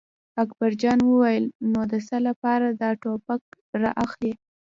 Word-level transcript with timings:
اکبر 0.43 0.71
جان 0.81 0.99
وویل: 1.03 1.45
نو 1.71 1.81
د 1.91 1.93
څه 2.07 2.17
لپاره 2.27 2.65
دا 2.81 2.89
ټوپک 3.01 3.41
را 3.81 3.91
اخلې. 4.05 4.31